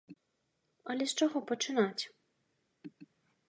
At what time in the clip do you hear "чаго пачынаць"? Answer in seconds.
1.21-2.03